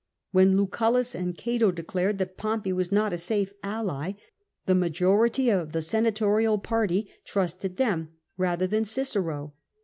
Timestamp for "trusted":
7.23-7.77